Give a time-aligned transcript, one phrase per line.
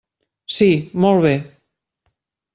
[0.59, 0.69] Sí,
[1.05, 1.35] molt bé.